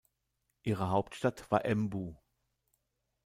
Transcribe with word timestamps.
Ihre 0.63 0.89
Hauptstadt 0.89 1.51
war 1.51 1.63
Embu. 1.63 2.15